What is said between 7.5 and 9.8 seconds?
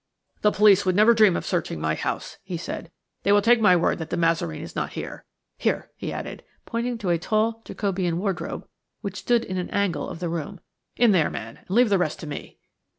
Jacobean wardrobe which stood in an